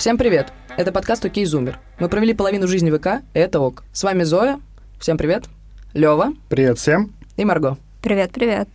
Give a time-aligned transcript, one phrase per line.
[0.00, 0.50] Всем привет!
[0.78, 1.78] Это подкаст «Окей, Зумер».
[1.98, 3.84] Мы провели половину жизни ВК, и это ок.
[3.92, 4.58] С вами Зоя.
[4.98, 5.44] Всем привет.
[5.92, 6.32] Лева.
[6.48, 7.12] Привет всем.
[7.36, 7.76] И Марго.
[8.00, 8.66] Привет-привет.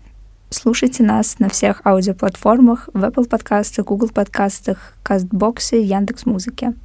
[0.51, 6.75] Слушайте нас на всех аудиоплатформах, в Apple подкастах, Google подкастах, Кастбоксе, Яндекс.Музыке.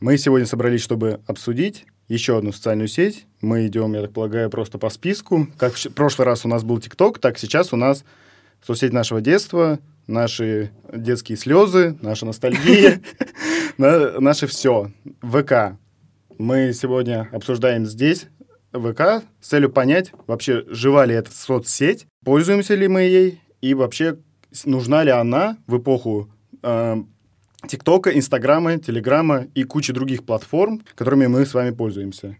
[0.00, 3.26] Мы сегодня собрались, чтобы обсудить еще одну социальную сеть.
[3.42, 5.46] Мы идем, я так полагаю, просто по списку.
[5.58, 8.02] Как в прошлый раз у нас был ТикТок, так сейчас у нас
[8.66, 13.00] соцсеть нашего детства, наши детские слезы, наша ностальгия,
[13.78, 14.90] наше все.
[15.22, 15.78] ВК.
[16.38, 18.26] Мы сегодня обсуждаем здесь
[18.72, 24.18] ВК с целью понять, вообще жива ли эта соцсеть, пользуемся ли мы ей, и вообще
[24.64, 26.30] нужна ли она в эпоху
[26.62, 26.96] э,
[27.68, 32.36] ТикТока, Инстаграма, Телеграма и кучи других платформ, которыми мы с вами пользуемся.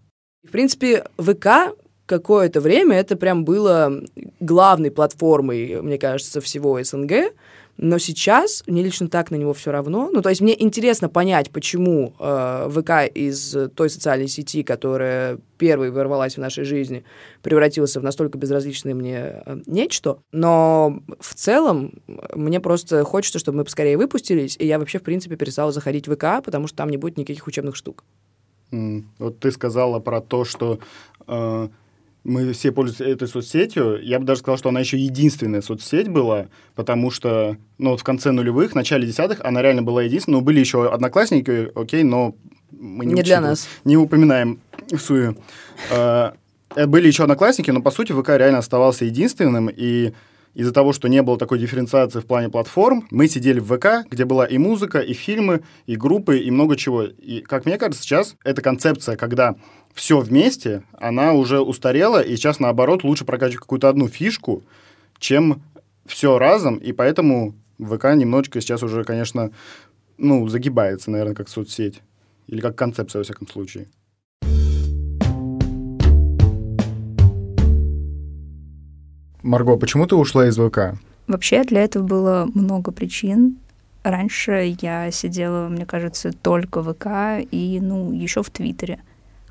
[0.47, 1.75] В принципе, ВК
[2.07, 4.03] какое-то время это прям было
[4.41, 7.33] главной платформой, мне кажется, всего СНГ.
[7.77, 10.09] Но сейчас мне лично так на него все равно.
[10.13, 15.91] Ну, то есть мне интересно понять, почему э, ВК из той социальной сети, которая первой
[15.91, 17.05] ворвалась в нашей жизни,
[17.43, 20.19] превратился в настолько безразличное мне э, нечто.
[20.31, 21.95] Но в целом
[22.33, 26.15] мне просто хочется, чтобы мы поскорее выпустились, и я вообще, в принципе, перестала заходить в
[26.15, 28.05] ВК, потому что там не будет никаких учебных штук.
[28.71, 29.03] Mm.
[29.19, 30.79] Вот ты сказала про то, что
[31.27, 31.69] э,
[32.25, 34.03] мы все пользуемся этой соцсетью.
[34.03, 38.33] Я бы даже сказал, что она еще единственная соцсеть была, потому что ну, в конце
[38.33, 40.37] нулевых, в начале десятых она реально была единственной.
[40.37, 42.35] Но были еще одноклассники, окей, но
[42.73, 43.69] мы не, не для нас.
[43.85, 44.59] Не упоминаем
[44.91, 45.37] в сую.
[45.91, 46.33] Э,
[46.87, 50.13] были еще одноклассники, но по сути ВК реально оставался единственным, и
[50.55, 54.25] из-за того, что не было такой дифференциации в плане платформ, мы сидели в ВК, где
[54.25, 57.03] была и музыка, и фильмы, и группы, и много чего.
[57.03, 59.57] И, как мне кажется, сейчас эта концепция, когда
[59.95, 64.63] все вместе, она уже устарела, и сейчас, наоборот, лучше прокачивать какую-то одну фишку,
[65.19, 65.63] чем
[66.07, 69.51] все разом, и поэтому ВК немножечко сейчас уже, конечно,
[70.19, 72.03] ну, загибается, наверное, как соцсеть.
[72.47, 73.89] Или как концепция, во всяком случае.
[79.45, 80.99] Марго, почему ты ушла из ВК?
[81.27, 83.59] Вообще для этого было много причин.
[84.03, 89.01] Раньше я сидела, мне кажется, только в ВК и, ну, еще в Твиттере.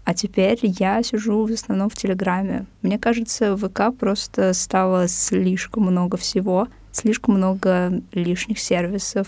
[0.03, 2.65] А теперь я сижу в основном в Телеграме.
[2.81, 9.27] Мне кажется, в ВК просто стало слишком много всего, слишком много лишних сервисов,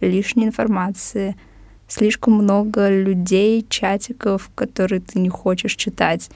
[0.00, 1.36] лишней информации,
[1.88, 6.30] слишком много людей, чатиков, которые ты не хочешь читать.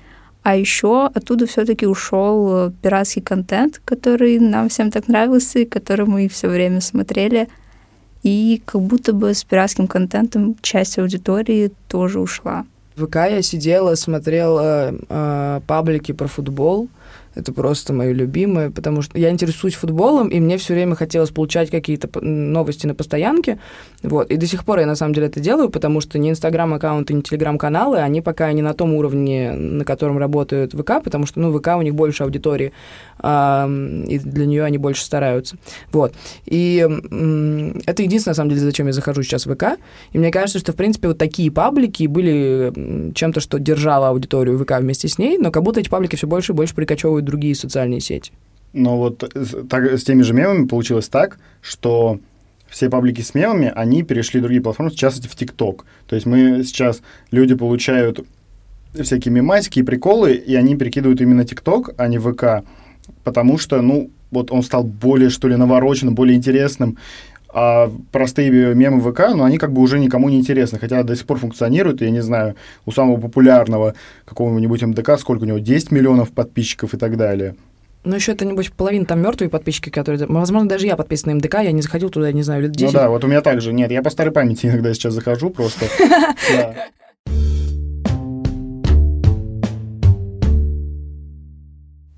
[0.45, 6.29] А еще оттуда все-таки ушел пиратский контент, который нам всем так нравился и который мы
[6.29, 7.49] все время смотрели.
[8.23, 12.67] И как будто бы с пиратским контентом часть аудитории тоже ушла.
[12.95, 16.89] В ВК я сидела, смотрела э, паблики про футбол,
[17.35, 21.71] это просто мое любимое, потому что я интересуюсь футболом, и мне все время хотелось получать
[21.71, 23.59] какие-то новости на постоянке.
[24.03, 24.31] Вот.
[24.31, 27.21] И до сих пор я на самом деле это делаю, потому что ни инстаграм-аккаунты, ни
[27.23, 31.69] телеграм-каналы, они пока не на том уровне, на котором работают ВК, потому что ну, ВК
[31.77, 32.73] у них больше аудитории,
[33.19, 35.57] и для нее они больше стараются.
[35.93, 36.15] Вот.
[36.47, 36.77] И
[37.87, 39.79] это единственное, на самом деле, зачем я захожу сейчас в ВК.
[40.13, 44.79] И мне кажется, что, в принципе, вот такие паблики были чем-то, что держало аудиторию ВК
[44.81, 47.55] вместе с ней, но как будто эти паблики все больше и больше прикачивают существуют другие
[47.55, 48.33] социальные сети.
[48.73, 49.25] Но вот
[49.69, 52.19] так, с теми же мемами получилось так, что
[52.69, 55.85] все паблики с мемами, они перешли в другие платформы, в частности, в ТикТок.
[56.07, 57.03] То есть мы сейчас,
[57.33, 58.21] люди получают
[59.01, 62.65] всякие мемасики и приколы, и они перекидывают именно ТикТок, а не ВК,
[63.23, 66.97] потому что, ну, вот он стал более, что ли, навороченным, более интересным.
[67.57, 71.25] А простые мемы ВК, ну, они как бы уже никому не интересны, хотя до сих
[71.25, 73.95] пор функционируют, я не знаю, у самого популярного
[74.25, 77.55] какого-нибудь МДК, сколько у него, 10 миллионов подписчиков и так далее.
[78.03, 80.27] Ну, еще это, небось, половина там мертвые подписчики, которые...
[80.27, 82.93] Возможно, даже я подписан на МДК, я не заходил туда, не знаю, лет 10.
[82.93, 83.73] Ну да, вот у меня также.
[83.73, 85.87] Нет, я по старой памяти иногда сейчас захожу просто.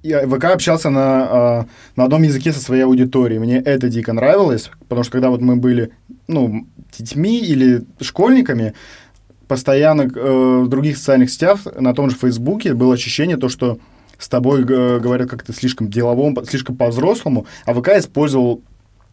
[0.06, 1.64] я ВК общался на, э,
[1.96, 3.40] на одном языке со своей аудиторией.
[3.40, 5.90] Мне это дико нравилось, потому что когда вот мы были,
[6.28, 6.66] ну,
[6.96, 8.74] детьми или школьниками,
[9.48, 13.78] постоянно э, в других социальных сетях, на том же Фейсбуке, было ощущение то, что
[14.18, 18.62] с тобой э, говорят как-то слишком деловом, слишком по-взрослому, а ВК использовал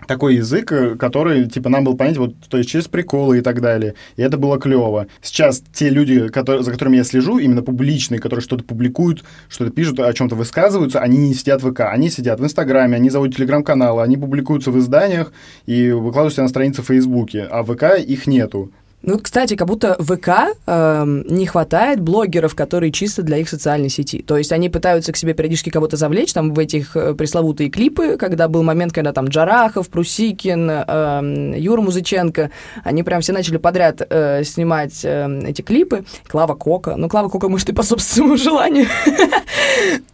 [0.07, 3.61] такой язык, э, который, типа, нам был понять, вот, то есть через приколы и так
[3.61, 3.95] далее.
[4.15, 5.07] И это было клево.
[5.21, 9.99] Сейчас те люди, которые, за которыми я слежу, именно публичные, которые что-то публикуют, что-то пишут,
[9.99, 14.01] о чем-то высказываются, они не сидят в ВК, они сидят в Инстаграме, они заводят телеграм-каналы,
[14.01, 15.31] они публикуются в изданиях
[15.65, 18.71] и выкладываются на странице в Фейсбуке, а в ВК их нету.
[19.03, 24.23] Ну, кстати, как будто ВК э, не хватает блогеров, которые чисто для их социальной сети.
[24.25, 28.15] То есть они пытаются к себе периодически кого-то завлечь, там, в этих э, пресловутые клипы,
[28.15, 32.49] когда был момент, когда там Джарахов, Прусикин, э, Юра Музыченко,
[32.85, 36.05] они прям все начали подряд э, снимать э, эти клипы.
[36.27, 36.95] Клава Кока.
[36.95, 38.87] Ну, Клава Кока, может, и по собственному желанию.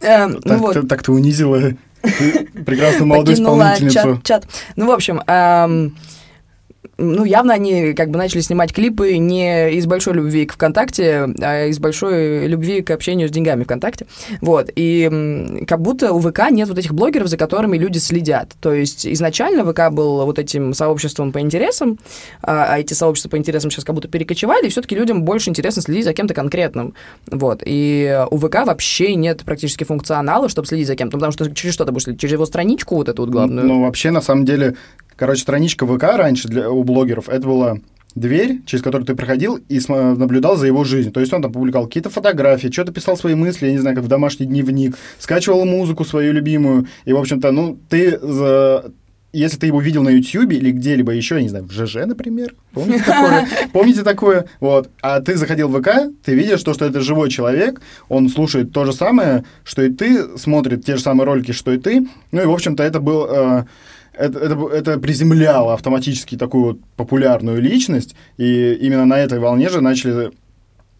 [0.00, 1.60] Э, ну так ты унизила
[2.02, 4.20] прекрасную молодую исполнительницу.
[4.74, 5.20] Ну, в общем,
[7.00, 11.66] ну, явно они как бы начали снимать клипы не из большой любви к ВКонтакте, а
[11.66, 14.06] из большой любви к общению с деньгами ВКонтакте.
[14.40, 14.70] Вот.
[14.76, 18.52] И как будто у ВК нет вот этих блогеров, за которыми люди следят.
[18.60, 21.98] То есть изначально ВК был вот этим сообществом по интересам,
[22.42, 25.82] а, а эти сообщества по интересам сейчас как будто перекочевали, и все-таки людям больше интересно
[25.82, 26.94] следить за кем-то конкретным.
[27.30, 27.62] Вот.
[27.64, 31.84] И у ВК вообще нет практически функционала, чтобы следить за кем-то, потому что через что
[31.84, 32.20] ты будешь следить?
[32.20, 33.66] Через его страничку вот эту вот главную?
[33.66, 34.76] Ну, вообще, на самом деле,
[35.20, 37.76] Короче, страничка ВК раньше для, у блогеров, это была
[38.14, 41.12] дверь, через которую ты проходил и наблюдал за его жизнью.
[41.12, 44.06] То есть он там публиковал какие-то фотографии, что-то писал свои мысли, я не знаю, как
[44.06, 46.86] в домашний дневник, скачивал музыку свою любимую.
[47.04, 48.92] И, в общем-то, ну, ты за
[49.34, 52.54] если ты его видел на YouTube или где-либо еще, я не знаю, в ЖЖ, например,
[52.72, 53.48] помните такое?
[53.74, 54.46] Помните такое?
[54.58, 54.88] Вот.
[55.02, 58.86] А ты заходил в ВК, ты видишь то, что это живой человек, он слушает то
[58.86, 62.08] же самое, что и ты, смотрит те же самые ролики, что и ты.
[62.32, 63.66] Ну и, в общем-то, это был...
[64.20, 69.80] Это, это, это приземляло автоматически такую вот популярную личность, и именно на этой волне же
[69.80, 70.30] начали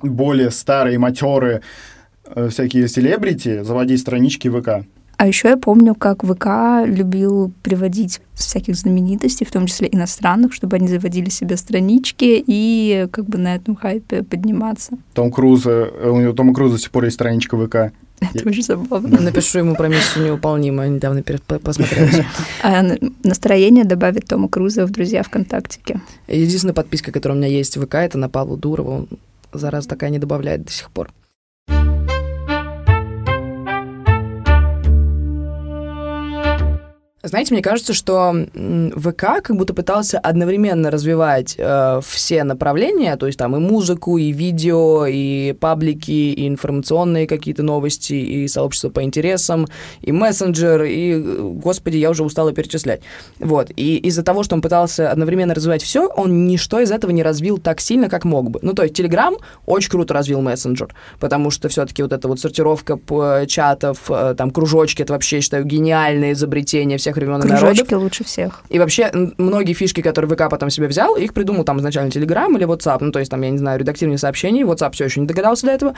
[0.01, 1.61] более старые, матерые
[2.25, 4.87] э, всякие селебрити заводить странички ВК.
[5.19, 6.47] А еще я помню, как ВК
[6.87, 13.27] любил приводить всяких знаменитостей, в том числе иностранных, чтобы они заводили себе странички и как
[13.27, 14.97] бы на этом хайпе подниматься.
[15.13, 17.93] Том Круз, э, у него Тома Круза до сих пор есть страничка ВК.
[18.35, 19.21] Это очень забавно.
[19.21, 22.09] Напишу ему про миссию невыполнимо, недавно посмотрела.
[23.25, 26.01] Настроение добавит Тома Круза в друзья ВКонтактике.
[26.29, 28.93] Единственная подписка, которая у меня есть в ВК, это на Павлу Дурову.
[28.93, 29.09] Он,
[29.53, 31.11] зараза такая, не добавляет до сих пор.
[37.23, 38.35] Знаете, мне кажется, что
[38.97, 44.33] ВК как будто пытался одновременно развивать э, все направления, то есть там и музыку, и
[44.33, 49.67] видео, и паблики, и информационные какие-то новости, и сообщества по интересам,
[50.01, 51.19] и мессенджер, и,
[51.57, 53.03] господи, я уже устала перечислять.
[53.39, 53.71] Вот.
[53.77, 57.59] И из-за того, что он пытался одновременно развивать все, он ничто из этого не развил
[57.59, 58.61] так сильно, как мог бы.
[58.63, 59.37] Ну, то есть Telegram
[59.67, 62.99] очень круто развил мессенджер, потому что все-таки вот эта вот сортировка
[63.47, 67.93] чатов, э, там, кружочки, это вообще, я считаю, гениальное изобретение всех всех времен и народов.
[67.93, 68.63] лучше всех.
[68.69, 72.67] И вообще многие фишки, которые ВК потом себе взял, их придумал там изначально Telegram или
[72.67, 72.99] WhatsApp.
[73.01, 74.63] Ну, то есть там, я не знаю, редактирование сообщений.
[74.63, 75.95] WhatsApp все еще не догадался до этого.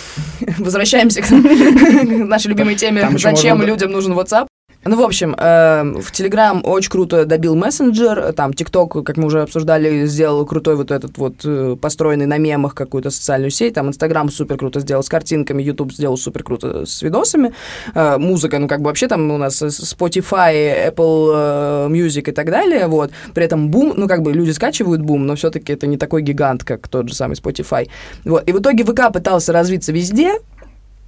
[0.58, 3.08] Возвращаемся к нашей любимой теме.
[3.16, 4.49] Зачем людям нужен WhatsApp?
[4.82, 9.42] Ну, в общем, э, в Telegram очень круто добил мессенджер, там TikTok, как мы уже
[9.42, 14.30] обсуждали, сделал крутой вот этот вот э, построенный на мемах какую-то социальную сеть, там Instagram
[14.30, 17.52] супер круто сделал с картинками, YouTube сделал супер круто с видосами,
[17.94, 22.50] э, музыка, ну, как бы вообще там у нас Spotify, Apple э, Music и так
[22.50, 25.98] далее, вот, при этом бум, ну, как бы люди скачивают бум, но все-таки это не
[25.98, 27.90] такой гигант, как тот же самый Spotify,
[28.24, 30.38] вот, и в итоге ВК пытался развиться везде,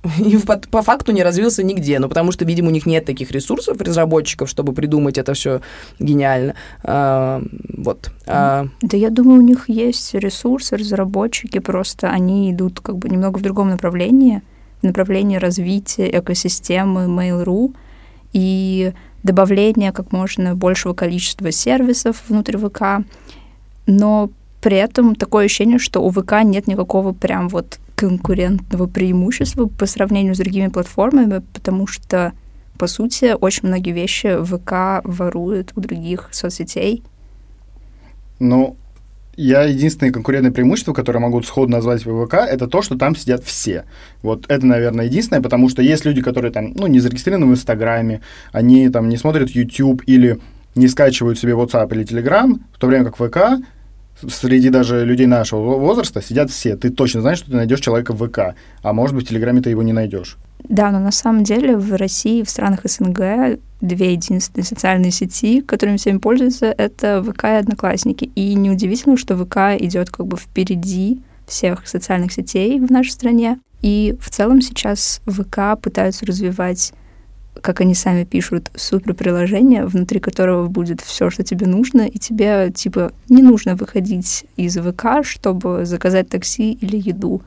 [0.18, 1.98] и по, по факту не развился нигде.
[1.98, 5.60] Ну, потому что, видимо, у них нет таких ресурсов, разработчиков, чтобы придумать это все
[5.98, 6.54] гениально.
[6.82, 7.42] А,
[7.76, 8.10] вот.
[8.26, 8.66] А...
[8.80, 13.42] Да я думаю, у них есть ресурсы, разработчики, просто они идут как бы немного в
[13.42, 14.42] другом направлении,
[14.80, 17.74] в направлении развития экосистемы Mail.ru
[18.32, 23.06] и добавления как можно большего количества сервисов внутри ВК.
[23.86, 24.30] Но
[24.62, 30.36] при этом такое ощущение, что у ВК нет никакого прям вот конкурентного преимущества по сравнению
[30.36, 32.32] с другими платформами, потому что,
[32.78, 37.02] по сути, очень многие вещи ВК ворует у других соцсетей.
[38.38, 38.76] Ну,
[39.36, 43.42] я единственное конкурентное преимущество, которое могу сходу назвать в ВК, это то, что там сидят
[43.42, 43.84] все.
[44.22, 48.20] Вот это, наверное, единственное, потому что есть люди, которые там, ну, не зарегистрированы в Инстаграме,
[48.52, 50.38] они там не смотрят YouTube или
[50.76, 53.64] не скачивают себе WhatsApp или Telegram, в то время как ВК
[54.28, 56.76] среди даже людей нашего возраста сидят все.
[56.76, 59.70] Ты точно знаешь, что ты найдешь человека в ВК, а может быть, в Телеграме ты
[59.70, 60.38] его не найдешь.
[60.64, 65.96] Да, но на самом деле в России, в странах СНГ, две единственные социальные сети, которыми
[65.96, 68.30] всеми пользуются, это ВК и Одноклассники.
[68.36, 73.58] И неудивительно, что ВК идет как бы впереди всех социальных сетей в нашей стране.
[73.82, 76.92] И в целом сейчас ВК пытаются развивать
[77.60, 82.72] как они сами пишут, супер приложение, внутри которого будет все, что тебе нужно, и тебе,
[82.74, 87.42] типа, не нужно выходить из ВК, чтобы заказать такси или еду.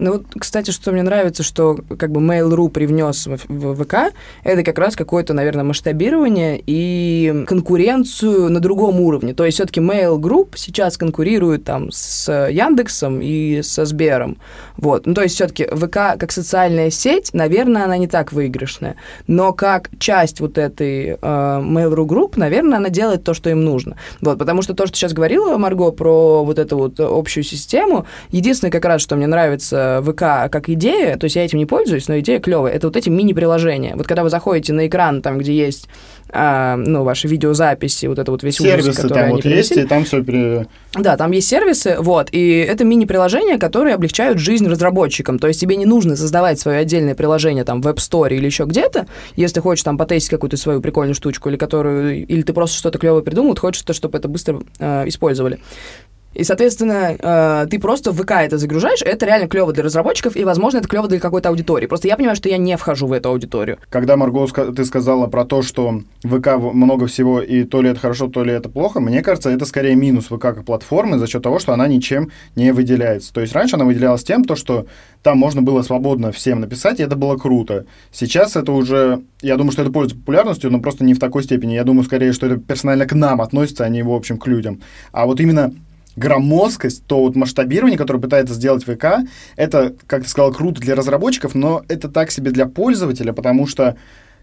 [0.00, 4.62] Ну вот, кстати, что мне нравится, что как бы Mail.ru привнес в, в ВК, это
[4.64, 9.34] как раз какое-то, наверное, масштабирование и конкуренцию на другом уровне.
[9.34, 14.38] То есть все-таки Mail Group сейчас конкурирует там с Яндексом и со Сбером.
[14.78, 15.06] Вот.
[15.06, 18.96] Ну, то есть все-таки ВК как социальная сеть, наверное, она не так выигрышная.
[19.26, 23.96] Но как часть вот этой э, Mail.ru Group, наверное, она делает то, что им нужно.
[24.22, 24.38] Вот.
[24.38, 28.86] Потому что то, что сейчас говорила Марго про вот эту вот общую систему, единственное как
[28.86, 32.40] раз, что мне нравится ВК как идея, то есть я этим не пользуюсь, но идея
[32.40, 33.96] клевая, это вот эти мини-приложения.
[33.96, 35.88] Вот когда вы заходите на экран, там, где есть
[36.30, 39.84] а, ну, ваши видеозаписи, вот это вот весь сервисы ужас, который там вот есть, и
[39.84, 40.66] там все пере...
[40.94, 45.76] Да, там есть сервисы, вот, и это мини-приложения, которые облегчают жизнь разработчикам, то есть тебе
[45.76, 49.06] не нужно создавать свое отдельное приложение там в App Store или еще где-то,
[49.36, 53.22] если хочешь там потестить какую-то свою прикольную штучку, или которую, или ты просто что-то клевое
[53.22, 55.58] придумал, хочешь, чтобы это быстро э, использовали.
[56.34, 60.44] И, соответственно, э, ты просто в ВК это загружаешь, это реально клево для разработчиков, и,
[60.44, 61.86] возможно, это клево для какой-то аудитории.
[61.86, 63.78] Просто я понимаю, что я не вхожу в эту аудиторию.
[63.88, 68.28] Когда, Марго, ты сказала про то, что ВК много всего, и то ли это хорошо,
[68.28, 71.58] то ли это плохо, мне кажется, это скорее минус ВК как платформы за счет того,
[71.58, 73.32] что она ничем не выделяется.
[73.32, 74.86] То есть раньше она выделялась тем, то, что
[75.22, 77.86] там можно было свободно всем написать, и это было круто.
[78.12, 81.74] Сейчас это уже, я думаю, что это пользуется популярностью, но просто не в такой степени.
[81.74, 84.80] Я думаю, скорее, что это персонально к нам относится, а не, в общем, к людям.
[85.12, 85.72] А вот именно
[86.20, 91.54] громоздкость, то вот масштабирование, которое пытается сделать ВК, это, как ты сказал, круто для разработчиков,
[91.54, 93.96] но это так себе для пользователя, потому что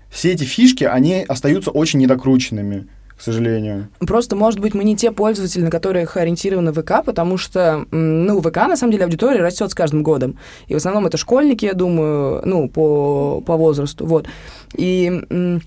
[0.10, 3.88] все эти фишки, они остаются очень недокрученными к сожалению.
[4.00, 8.58] Просто, может быть, мы не те пользователи, на которых ориентированы ВК, потому что, ну, ВК,
[8.58, 10.38] на самом деле, аудитория растет с каждым годом.
[10.68, 14.28] И в основном это школьники, я думаю, ну, по, по возрасту, вот.
[14.76, 15.60] И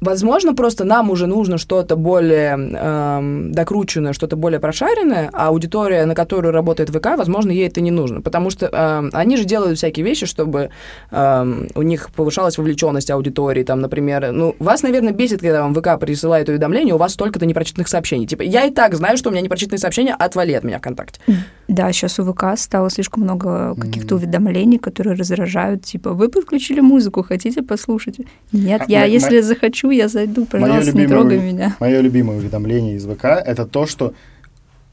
[0.00, 6.14] Возможно, просто нам уже нужно что-то более эм, докрученное, что-то более прошаренное, а аудитория, на
[6.14, 8.20] которую работает ВК, возможно, ей это не нужно.
[8.20, 10.70] Потому что эм, они же делают всякие вещи, чтобы
[11.10, 13.62] эм, у них повышалась вовлеченность аудитории.
[13.62, 17.88] Там, например, ну, вас, наверное, бесит, когда вам ВК присылает уведомление, у вас столько-то непрочитанных
[17.88, 18.26] сообщений.
[18.26, 21.20] Типа, я и так знаю, что у меня непрочитанные сообщения, отвали от меня ВКонтакте.
[21.68, 25.84] Да, сейчас у ВК стало слишком много каких-то уведомлений, которые раздражают.
[25.84, 28.18] Типа, вы подключили музыку, хотите послушать?
[28.52, 29.42] Нет, а, я, мы, если мы...
[29.42, 31.76] захочу, я зайду, пожалуйста, любимое, не трогай меня.
[31.80, 34.14] Мое любимое уведомление из ВК— это то, что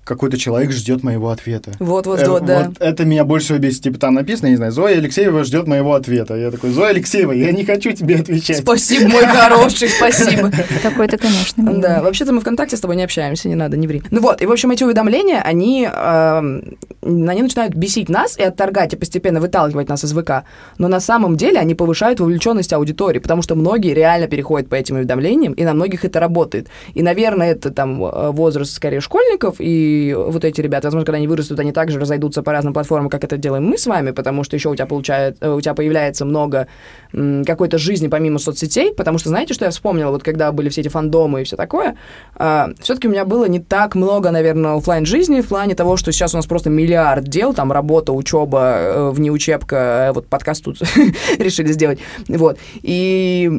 [0.04, 1.72] какой-то человек ждет моего ответа.
[1.80, 2.66] Вот, вот, э, вот, да.
[2.66, 3.84] Вот это меня больше всего бесит.
[3.84, 6.36] Типа там написано, не знаю, Зоя Алексеева ждет моего ответа.
[6.36, 8.58] Я такой, Зоя Алексеева, я не хочу тебе отвечать.
[8.58, 10.52] Спасибо, мой хороший, спасибо.
[10.82, 11.82] Такой-то, конечно, милый.
[11.82, 14.02] Да, вообще-то мы ВКонтакте с тобой не общаемся, не надо, не ври.
[14.10, 16.62] Ну вот, и, в общем, эти уведомления, они, э,
[17.02, 20.46] они начинают бесить нас и отторгать, и постепенно выталкивать нас из ВК.
[20.80, 24.96] Но на самом деле они повышают вовлеченность аудитории, потому что многие реально переходят по этим
[24.96, 26.68] уведомлениям, и на многих это работает.
[26.96, 31.28] И, наверное, это там э, возраст скорее школьников, и вот эти ребята, возможно, когда они
[31.28, 34.56] вырастут, они также разойдутся по разным платформам, как это делаем мы с вами, потому что
[34.56, 36.68] еще у тебя получает, э, у тебя появляется много
[37.12, 40.88] какой-то жизни помимо соцсетей, потому что знаете, что я вспомнила, вот когда были все эти
[40.88, 41.98] фандомы и все такое,
[42.38, 46.12] э, все-таки у меня было не так много, наверное, офлайн жизни в плане того, что
[46.12, 49.76] сейчас у нас просто миллиард дел, там работа, учеба, э, внеучебка,
[50.10, 50.80] э, вот подкаст тут
[51.38, 52.58] решили сделать, вот.
[52.82, 53.50] И,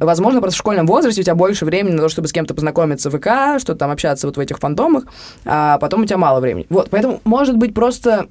[0.00, 3.10] возможно, просто в школьном возрасте у тебя больше времени на то, чтобы с кем-то познакомиться
[3.10, 5.04] в ВК, что там общаться вот в этих фандомах,
[5.44, 6.66] а потом у тебя мало времени.
[6.70, 8.26] Вот, поэтому, может быть, просто...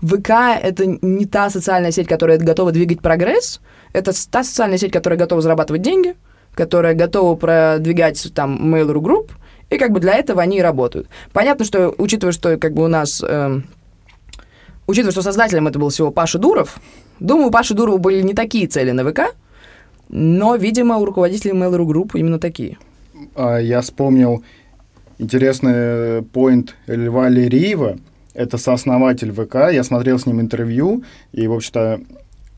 [0.00, 0.30] ВК—
[0.62, 3.60] это не та социальная сеть, которая готова двигать прогресс,
[3.92, 6.14] это та социальная сеть, которая готова зарабатывать деньги,
[6.54, 9.30] которая готова продвигать там Mail.ru Group,
[9.70, 11.08] и как бы для этого они и работают.
[11.32, 13.22] Понятно, что, учитывая, что как бы у нас...
[13.26, 13.60] Э,
[14.86, 16.78] учитывая, что создателем это был всего Паша Дуров,
[17.20, 19.34] думаю, у Паши Дурова были не такие цели на ВК,
[20.08, 22.78] но, видимо, у руководителей Mail.ru Group именно такие.
[23.34, 24.44] А, я вспомнил
[25.18, 27.98] интересный поинт Льва Лериева,
[28.34, 32.00] это сооснователь ВК, я смотрел с ним интервью, и, в общем-то,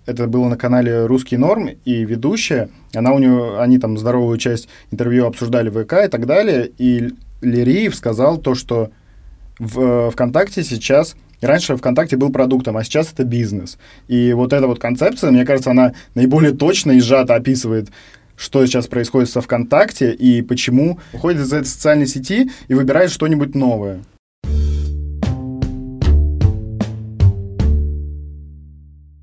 [0.06, 4.68] это было на канале «Русский норм», и ведущая, она у нее, они там здоровую часть
[4.90, 7.10] интервью обсуждали ВК и так далее, и
[7.42, 8.90] Лириев сказал то, что
[9.58, 13.78] в э, ВКонтакте сейчас Раньше ВКонтакте был продуктом, а сейчас это бизнес.
[14.08, 17.90] И вот эта вот концепция, мне кажется, она наиболее точно и сжато описывает
[18.36, 23.54] что сейчас происходит со ВКонтакте и почему уходит из этой социальной сети и выбирает что-нибудь
[23.54, 24.00] новое.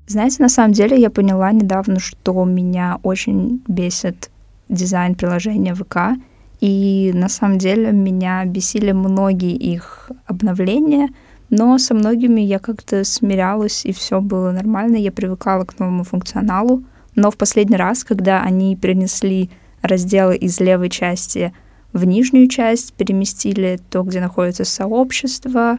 [0.06, 4.30] Знаете, на самом деле я поняла недавно, что меня очень бесит
[4.68, 6.20] дизайн приложения ВК,
[6.60, 11.08] и на самом деле меня бесили многие их обновления,
[11.50, 16.84] но со многими я как-то смирялась, и все было нормально, я привыкала к новому функционалу.
[17.14, 19.50] Но в последний раз, когда они перенесли
[19.82, 21.52] разделы из левой части
[21.92, 25.78] в нижнюю часть, переместили то, где находится сообщество,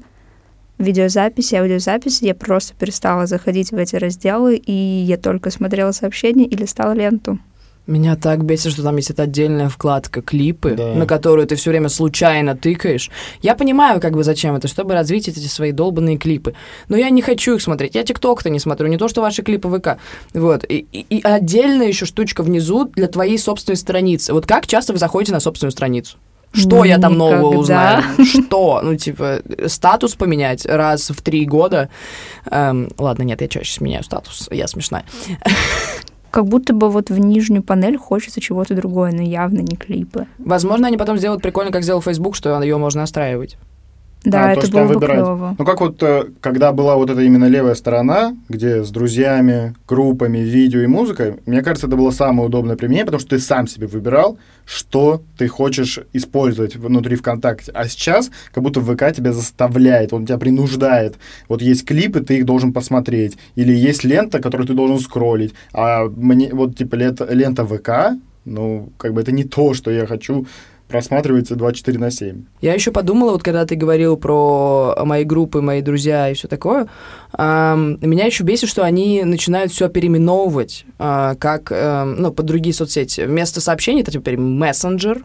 [0.78, 6.56] видеозаписи, аудиозаписи, я просто перестала заходить в эти разделы, и я только смотрела сообщения и
[6.56, 7.40] листала ленту.
[7.88, 10.94] Меня так бесит, что там есть эта отдельная вкладка клипы, Да.
[10.96, 13.12] на которую ты все время случайно тыкаешь.
[13.42, 16.56] Я понимаю, как бы зачем это, чтобы развить эти свои долбанные клипы.
[16.90, 17.94] Но я не хочу их смотреть.
[17.94, 19.98] Я ТикТок-то не смотрю, не то, что ваши клипы ВК.
[20.34, 20.64] Вот.
[20.68, 24.34] И, и, и отдельная еще штучка внизу для твоей собственной страницы.
[24.34, 26.18] Вот как часто вы заходите на собственную страницу?
[26.54, 27.60] Что я там нового Никогда.
[27.60, 28.04] узнаю?
[28.26, 28.80] Что?
[28.82, 31.90] Ну, типа, статус поменять раз в три года.
[32.50, 34.48] Эм, ладно, нет, я чаще меняю статус.
[34.52, 35.04] Я смешная.
[36.36, 40.28] Как будто бы вот в нижнюю панель хочется чего-то другое, но явно не клипы.
[40.38, 43.58] Возможно, они потом сделают прикольно, как сделал Facebook, что ее можно настраивать.
[44.26, 45.16] Да, А, то это есть было бы выбирать.
[45.18, 45.56] клево.
[45.58, 50.40] Ну, как вот, э, когда была вот эта именно левая сторона, где с друзьями, группами,
[50.40, 53.88] видео и музыкой, мне кажется, это было самое удобное применение, потому что ты сам себе
[53.88, 57.72] выбирал, что ты хочешь использовать внутри ВКонтакте.
[57.74, 61.16] А сейчас как будто ВК тебя заставляет, он тебя принуждает.
[61.48, 63.38] Вот есть клипы, ты их должен посмотреть.
[63.56, 65.54] Или есть лента, которую ты должен скроллить.
[65.74, 70.06] А мне вот типа лента, лента ВК, ну, как бы это не то, что я
[70.06, 70.46] хочу
[70.88, 72.44] просматривать 24 на 7.
[72.62, 76.88] Я еще подумала, вот когда ты говорил про мои группы, мои друзья и все такое,
[77.34, 82.74] ам, меня еще бесит, что они начинают все переименовывать, а, как, эм, ну, под другие
[82.74, 83.22] соцсети.
[83.22, 85.24] Вместо сообщений это теперь мессенджер,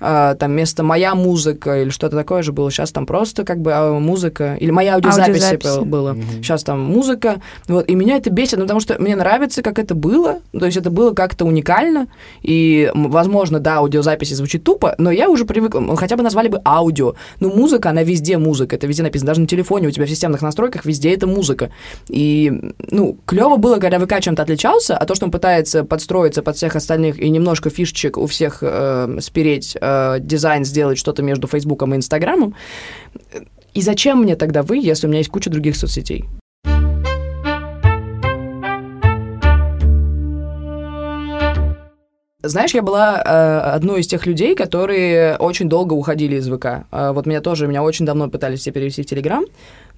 [0.00, 2.70] а, там вместо моя музыка или что-то такое же было.
[2.70, 5.78] Сейчас там просто как бы а, музыка, или моя аудиозапись Аудиозаписи.
[5.78, 6.12] был- было.
[6.12, 6.24] Мгм.
[6.42, 7.40] Сейчас там музыка.
[7.68, 10.40] Вот, и меня это бесит, ну, потому что мне нравится, как это было.
[10.58, 12.08] То есть это было как-то уникально.
[12.42, 15.96] И, возможно, да, аудиозаписи звучит тупо, но я уже привыкла.
[15.96, 17.14] Хотя бы назвали бы аудио.
[17.40, 18.76] Ну, музыка, она везде музыка.
[18.76, 19.28] Это везде написано.
[19.28, 21.70] Даже на телефоне у тебя в системных настройках везде это музыка.
[22.08, 22.52] И,
[22.90, 26.76] ну, клево было, когда ВК чем-то отличался, а то, что он пытается подстроиться под всех
[26.76, 31.96] остальных и немножко фишечек у всех э, спереть, э, дизайн сделать что-то между Фейсбуком и
[31.96, 32.54] Инстаграмом.
[33.74, 36.24] И зачем мне тогда вы, если у меня есть куча других соцсетей?
[42.48, 46.86] Знаешь, я была э, одной из тех людей, которые очень долго уходили из ВК.
[46.90, 49.44] Э, вот меня тоже, меня очень давно пытались все перевести в Телеграм,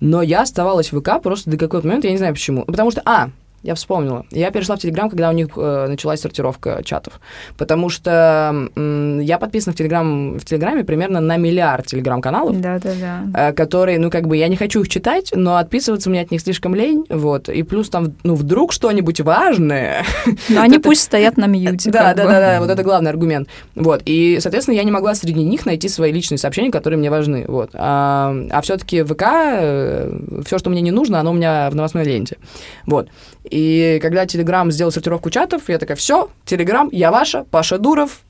[0.00, 2.64] но я оставалась в ВК просто до какого-то момента, я не знаю почему.
[2.64, 3.30] Потому что, а,
[3.62, 4.24] я вспомнила.
[4.30, 7.20] Я перешла в Телеграм, когда у них э, началась сортировка чатов.
[7.58, 13.50] Потому что м, я подписана в, Телеграм, в Телеграме примерно на миллиард Телеграм-каналов Да-да-да.
[13.50, 16.40] э, которые, ну, как бы, я не хочу их читать, но отписываться мне от них
[16.40, 20.04] слишком лень, вот, и плюс там, ну, вдруг что-нибудь важное.
[20.48, 21.90] Но они пусть стоят на мьюте.
[21.90, 23.48] Да, да, да, да, вот это главный аргумент.
[23.74, 27.44] Вот, и, соответственно, я не могла среди них найти свои личные сообщения, которые мне важны,
[27.46, 27.70] вот.
[27.74, 32.38] А, все-таки ВК, все, что мне не нужно, оно у меня в новостной ленте,
[32.86, 33.08] вот.
[33.50, 38.22] И когда Телеграм сделал сортировку чатов, я такая, все, Телеграм, я ваша, Паша Дуров,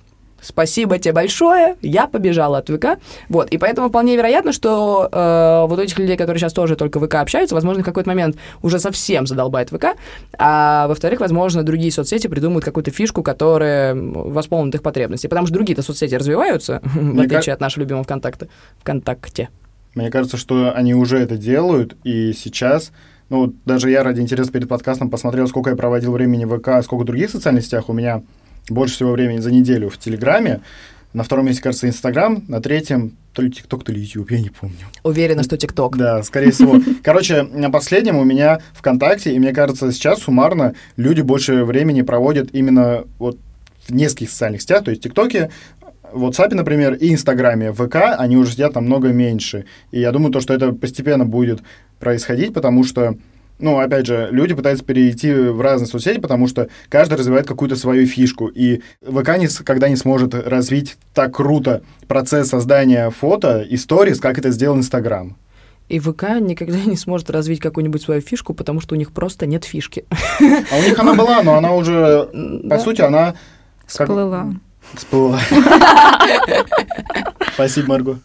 [0.42, 2.98] Спасибо тебе большое, я побежала от ВК.
[3.28, 7.16] Вот, и поэтому вполне вероятно, что э, вот этих людей, которые сейчас тоже только ВК
[7.16, 9.96] общаются, возможно, в какой-то момент уже совсем задолбает ВК,
[10.38, 15.82] а во-вторых, возможно, другие соцсети придумают какую-то фишку, которая восполнит их потребности, потому что другие-то
[15.82, 18.48] соцсети развиваются, в отличие от нашего любимого ВКонтакта.
[18.80, 19.50] ВКонтакте.
[19.94, 22.92] Мне кажется, что они уже это делают, и сейчас,
[23.30, 27.02] ну, даже я ради интереса перед подкастом посмотрел, сколько я проводил времени в ВК, сколько
[27.02, 27.88] в других социальных сетях.
[27.88, 28.22] У меня
[28.68, 30.60] больше всего времени за неделю в Телеграме.
[31.12, 34.50] На втором месте, кажется, Инстаграм, на третьем то ли ТикТок, то ли Ютуб, я не
[34.50, 34.76] помню.
[35.04, 35.96] Уверена, что ТикТок.
[35.96, 36.80] Да, скорее всего.
[37.02, 42.50] Короче, на последнем у меня ВКонтакте, и мне кажется, сейчас суммарно люди больше времени проводят
[42.52, 43.38] именно вот
[43.86, 45.50] в нескольких социальных сетях, то есть ТикТоке,
[46.12, 47.72] в WhatsApp, например, и Инстаграме.
[47.72, 49.64] В ВК они уже сидят намного меньше.
[49.90, 51.60] И я думаю, то, что это постепенно будет
[51.98, 53.16] происходить, потому что
[53.60, 58.06] ну, опять же, люди пытаются перейти в разные соцсети, потому что каждый развивает какую-то свою
[58.06, 58.46] фишку.
[58.48, 64.50] И ВК никогда не сможет развить так круто процесс создания фото и сторис, как это
[64.50, 65.36] сделал Инстаграм.
[65.90, 69.64] И ВК никогда не сможет развить какую-нибудь свою фишку, потому что у них просто нет
[69.64, 70.04] фишки.
[70.40, 72.30] А у них она была, но она уже,
[72.70, 73.36] по сути, она как-
[73.86, 74.54] Всплыла.
[74.94, 75.38] Всплыла.
[77.54, 78.18] Спасибо, Марго.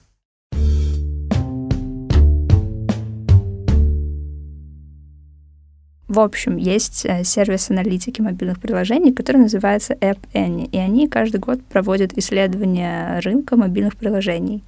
[6.08, 11.42] В общем, есть э, сервис аналитики мобильных приложений, который называется App Annie, и они каждый
[11.42, 14.64] год проводят исследования рынка мобильных приложений.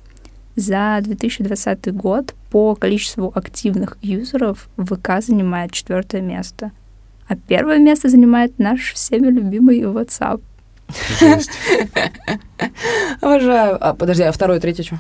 [0.58, 6.72] За 2020 год по количеству активных юзеров ВК занимает четвертое место,
[7.30, 10.42] а первое место занимает наш всеми любимый WhatsApp.
[13.22, 13.78] Обожаю.
[13.80, 15.00] А, подожди, а второе, третье что?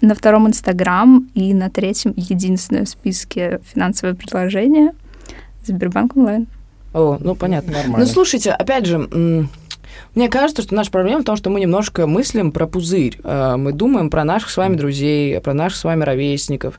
[0.00, 4.92] На втором Инстаграм и на третьем единственное в списке финансовое приложение
[5.64, 6.46] Сбербанк онлайн.
[6.94, 7.72] О, ну понятно.
[7.72, 7.98] Нормально.
[7.98, 9.08] Ну, слушайте, опять же,
[10.14, 13.18] мне кажется, что наша проблема в том, что мы немножко мыслим про пузырь.
[13.24, 16.78] Э, Мы думаем про наших с вами друзей, про наших с вами ровесников.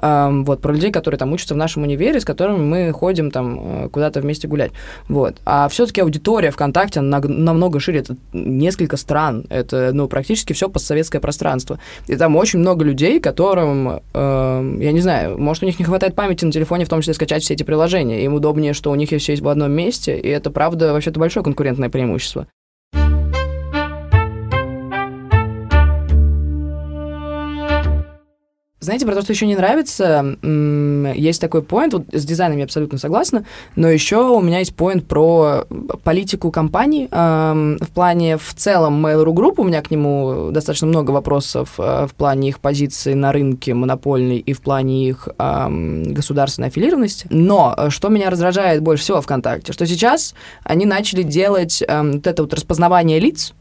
[0.00, 3.88] Вот, про людей, которые там учатся в нашем универе, с которыми мы ходим там э,
[3.88, 4.72] куда-то вместе гулять.
[5.08, 5.36] Вот.
[5.44, 8.00] А все-таки аудитория ВКонтакте намного шире.
[8.00, 9.44] Это несколько стран.
[9.48, 11.78] Это, ну, практически все постсоветское пространство.
[12.06, 16.14] И там очень много людей, которым, э, я не знаю, может, у них не хватает
[16.14, 18.24] памяти на телефоне, в том числе скачать все эти приложения.
[18.24, 21.42] Им удобнее, что у них все есть в одном месте, и это, правда, вообще-то большое
[21.44, 22.46] конкурентное преимущество.
[28.88, 30.38] Знаете, про то, что еще не нравится,
[31.14, 33.44] есть такой поинт, вот с дизайном я абсолютно согласна,
[33.76, 35.66] но еще у меня есть поинт про
[36.04, 41.74] политику компаний в плане в целом Mail.ru Group, у меня к нему достаточно много вопросов
[41.76, 47.26] э, в плане их позиции на рынке монопольной и в плане их государственной аффилированности.
[47.28, 52.42] Но э, что меня раздражает больше всего ВКонтакте, что сейчас они начали делать вот это
[52.42, 53.52] вот распознавание лиц,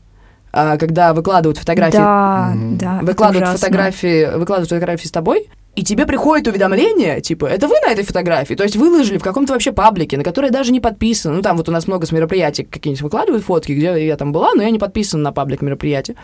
[0.52, 1.98] когда выкладывают фотографии.
[1.98, 2.78] Да, mm-hmm.
[2.78, 3.00] да.
[3.02, 8.04] Выкладывают фотографии, выкладывают фотографии с тобой, и тебе приходит уведомление, типа, это вы на этой
[8.04, 8.56] фотографии?
[8.56, 11.36] То есть выложили в каком-то вообще паблике, на который даже не подписан.
[11.36, 14.56] Ну, там вот у нас много с мероприятий какие-нибудь выкладывают фотки, где я там была,
[14.56, 16.16] но я не подписан на паблик мероприятия.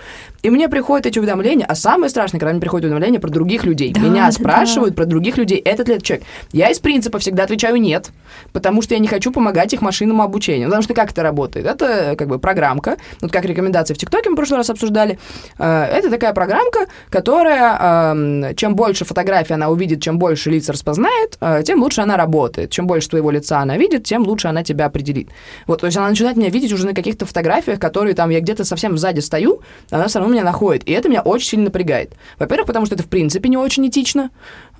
[0.41, 3.93] И мне приходят эти уведомления, а самое страшное, когда мне приходят уведомления про других людей.
[3.93, 5.03] Да, Меня да, спрашивают да.
[5.03, 6.25] про других людей, этот ли это человек.
[6.51, 8.09] Я из принципа всегда отвечаю нет,
[8.53, 10.69] потому что я не хочу помогать их машинному обучению.
[10.69, 11.67] Потому что как это работает?
[11.67, 15.19] Это как бы программка, вот как рекомендации в ТикТоке мы в прошлый раз обсуждали.
[15.59, 21.37] Э, это такая программка, которая, чем больше фотографий фотографии она увидит, чем больше лиц распознает,
[21.41, 22.71] э, тем лучше она работает.
[22.71, 25.29] Чем больше твоего лица она видит, тем лучше она тебя определит.
[25.67, 28.63] Вот, то есть она начинает меня видеть уже на каких-то фотографиях, которые там я где-то
[28.65, 30.87] совсем сзади стою, она все равно меня находит.
[30.87, 32.13] И это меня очень сильно напрягает.
[32.39, 34.29] Во-первых, потому что это в принципе не очень этично.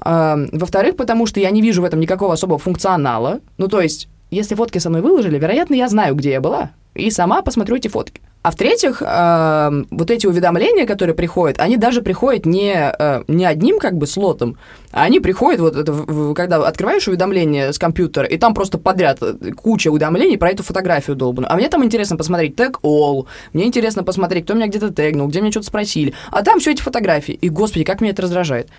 [0.04, 3.40] Э, во-вторых, потому что я не вижу в этом никакого особого функционала.
[3.58, 7.12] Ну, то есть, если фотки со мной выложили, вероятно, я знаю, где я была, и
[7.12, 8.22] сама посмотрю эти фотки.
[8.44, 13.80] А в-третьих, э, вот эти уведомления, которые приходят, они даже приходят не, э, не одним
[13.80, 14.58] как бы слотом,
[14.92, 19.20] а они приходят, вот это, в, когда открываешь уведомление с компьютера, и там просто подряд
[19.56, 21.48] куча уведомлений про эту фотографию долбану.
[21.50, 25.40] А мне там интересно посмотреть тег all, мне интересно посмотреть, кто меня где-то тегнул, где
[25.40, 26.14] меня что-то спросили.
[26.30, 27.36] А там все эти фотографии.
[27.36, 28.70] И, господи, как меня это раздражает.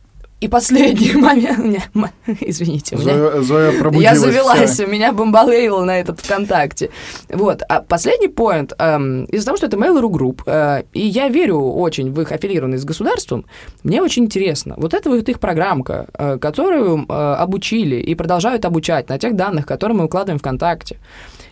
[0.45, 1.89] И последний момент,
[2.41, 4.85] извините, Зоя, Зоя я завелась, вся.
[4.85, 6.91] у меня бомбалейло на этот ВКонтакте.
[7.31, 11.61] Вот, а последний поинт, эм, из-за того, что это Mail.ru Group, э, и я верю
[11.61, 13.47] очень в их аффилированность с государством,
[13.85, 19.09] мне очень интересно, вот это вот их программка, э, которую э, обучили и продолжают обучать
[19.09, 20.99] на тех данных, которые мы укладываем ВКонтакте,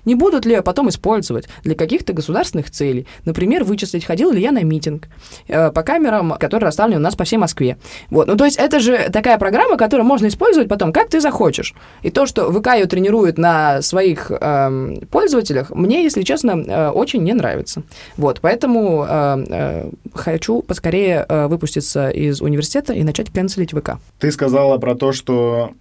[0.04, 3.06] не будут ли потом использовать для каких-то государственных целей.
[3.24, 5.08] Например, вычислить, ходил ли я на митинг
[5.48, 7.76] э, по камерам, которые расставлены у нас по всей Москве.
[8.10, 8.26] Вот.
[8.26, 11.74] Ну, то есть это же такая программа, которую можно использовать потом, как ты захочешь.
[12.02, 17.22] И то, что ВК ее тренирует на своих э, пользователях, мне, если честно, э, очень
[17.22, 17.82] не нравится.
[18.16, 18.40] Вот.
[18.40, 23.98] Поэтому э, э, хочу поскорее э, выпуститься из университета и начать канцелить ВК.
[24.18, 25.72] Ты сказала про то, что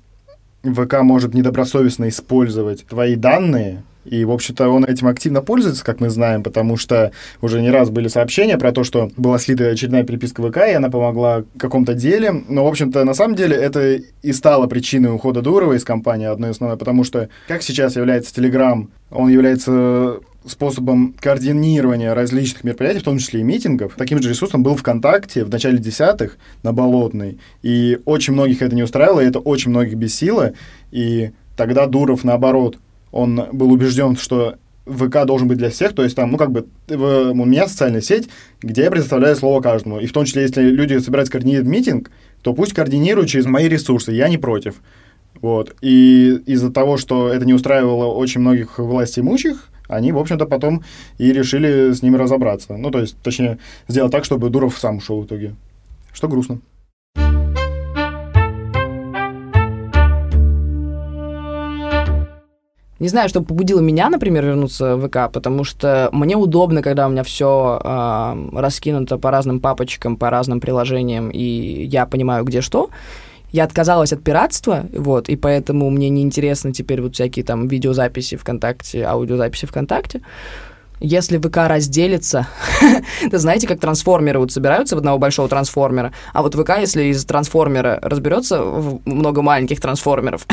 [0.64, 6.10] ВК может недобросовестно использовать твои данные и, в общем-то, он этим активно пользуется, как мы
[6.10, 7.12] знаем, потому что
[7.42, 10.90] уже не раз были сообщения про то, что была слита очередная переписка ВК, и она
[10.90, 12.32] помогла в каком-то деле.
[12.48, 16.52] Но, в общем-то, на самом деле это и стало причиной ухода Дурова из компании одной
[16.52, 23.20] основной, потому что, как сейчас является Telegram, он является способом координирования различных мероприятий, в том
[23.20, 23.94] числе и митингов.
[23.96, 27.38] Таким же ресурсом был ВКонтакте в начале десятых на Болотной.
[27.62, 30.54] И очень многих это не устраивало, и это очень многих бесило.
[30.92, 32.78] И тогда Дуров, наоборот,
[33.12, 36.66] он был убежден, что ВК должен быть для всех, то есть там, ну, как бы,
[36.90, 38.30] у меня социальная сеть,
[38.62, 40.00] где я предоставляю слово каждому.
[40.00, 44.12] И в том числе, если люди собираются координировать митинг, то пусть координируют через мои ресурсы,
[44.12, 44.82] я не против.
[45.42, 45.76] Вот.
[45.82, 50.84] И из-за того, что это не устраивало очень многих власть имущих, они, в общем-то, потом
[51.18, 52.78] и решили с ними разобраться.
[52.78, 55.56] Ну, то есть, точнее, сделать так, чтобы Дуров сам ушел в итоге.
[56.14, 56.60] Что грустно.
[63.02, 67.10] Не знаю, что побудило меня, например, вернуться в ВК, потому что мне удобно, когда у
[67.10, 71.42] меня все э, раскинуто по разным папочкам, по разным приложениям, и
[71.86, 72.92] я понимаю, где что.
[73.52, 79.04] Я отказалась от пиратства, вот, и поэтому мне неинтересно теперь вот всякие там видеозаписи ВКонтакте,
[79.04, 80.22] аудиозаписи ВКонтакте
[81.02, 82.48] если ВК разделится,
[83.32, 87.26] то знаете, как трансформеры вот собираются в одного большого трансформера, а вот ВК, если из
[87.26, 90.46] трансформера разберется в много маленьких трансформеров,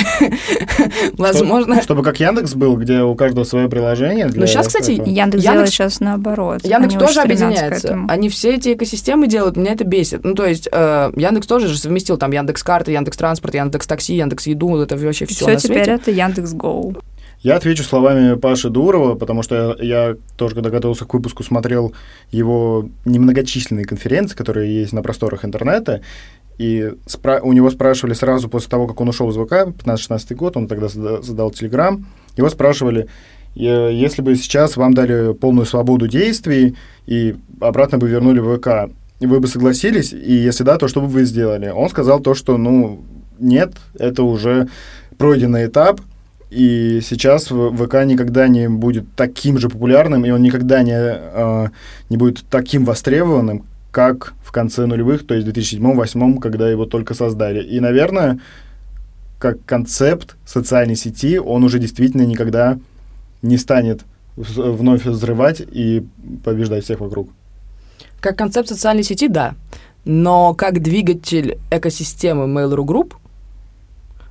[1.19, 1.83] возможно...
[1.83, 4.31] Чтобы как Яндекс был, где у каждого свое приложение.
[4.35, 6.65] Ну, сейчас, кстати, Яндекс делает сейчас наоборот.
[6.65, 7.99] Яндекс тоже объединяется.
[8.09, 10.25] Они все эти экосистемы делают, меня это бесит.
[10.25, 14.17] Ну, то есть э, Яндекс тоже же совместил там Яндекс карты, Яндекс транспорт, Яндекс такси,
[14.17, 16.97] Яндекс еду, это вообще все Все теперь это Яндекс Гоу.
[17.43, 21.93] Я отвечу словами Паши Дурова, потому что я, я тоже, когда готовился к выпуску, смотрел
[22.33, 26.01] его немногочисленные конференции, которые есть на просторах интернета,
[26.59, 30.57] и спра- у него спрашивали сразу после того, как он ушел из ВК, 15-16 год,
[30.57, 33.07] он тогда задал, задал Телеграм, его спрашивали,
[33.55, 39.47] если бы сейчас вам дали полную свободу действий и обратно бы вернули ВК, вы бы
[39.47, 41.69] согласились, и если да, то что бы вы сделали?
[41.69, 43.05] Он сказал то, что, ну,
[43.39, 44.69] нет, это уже
[45.17, 46.01] пройденный этап,
[46.51, 51.69] и сейчас ВК никогда не будет таким же популярным, и он никогда не, э,
[52.09, 57.15] не будет таким востребованным, как в конце нулевых, то есть в 2007-2008, когда его только
[57.15, 57.63] создали.
[57.63, 58.41] И, наверное,
[59.39, 62.79] как концепт социальной сети, он уже действительно никогда
[63.43, 64.03] не станет
[64.37, 66.07] вновь взрывать и
[66.45, 67.29] побеждать всех вокруг.
[68.21, 69.55] Как концепт социальной сети, да.
[70.05, 73.15] Но как двигатель экосистемы Mail.ru Group,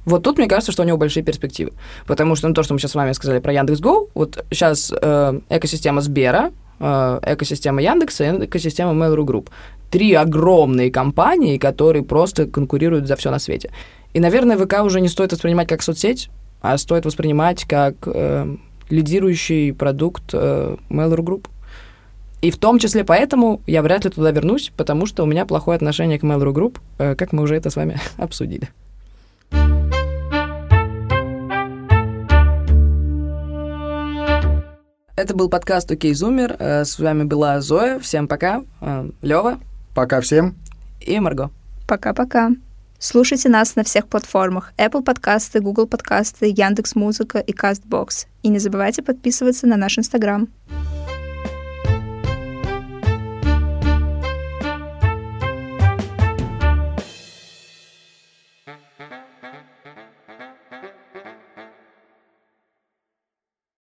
[0.07, 1.73] вот тут мне кажется, что у него большие перспективы.
[2.05, 5.39] Потому что ну, то, что мы сейчас с вами сказали про Яндекс.Го, вот сейчас э,
[5.49, 9.49] экосистема Сбера, э, экосистема Яндекса и экосистема Mail.ru Group.
[9.91, 13.69] Три огромные компании, которые просто конкурируют за все на свете.
[14.13, 16.29] И, наверное, ВК уже не стоит воспринимать как соцсеть,
[16.61, 18.55] а стоит воспринимать как э,
[18.89, 21.47] лидирующий продукт э, Mail.ru Group.
[22.41, 25.75] И в том числе поэтому я вряд ли туда вернусь, потому что у меня плохое
[25.75, 28.69] отношение к Mail.ru Group, э, как мы уже это с вами обсудили.
[35.17, 36.55] Это был подкаст «Окей, Зумер».
[36.59, 37.97] Э, с вами была Зоя.
[37.97, 38.61] Всем пока.
[38.81, 39.57] Э, Лева.
[39.95, 40.55] Пока всем.
[41.01, 41.49] И Марго.
[41.87, 42.51] Пока-пока.
[42.99, 48.27] Слушайте нас на всех платформах Apple подкасты, Google подкасты, Яндекс Музыка и Castbox.
[48.43, 50.49] И не забывайте подписываться на наш Инстаграм.